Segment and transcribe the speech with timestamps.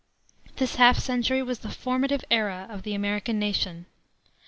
[0.55, 3.85] This half century was the formative era of the American nation.